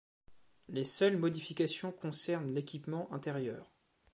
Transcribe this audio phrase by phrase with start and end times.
[0.67, 3.71] Les seules modifications concernent l'équipement intérieur.